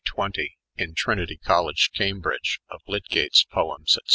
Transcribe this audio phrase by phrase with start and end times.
[0.05, 4.09] 20 in Trinity College, Cambridge, of lydgate's Poems, &c.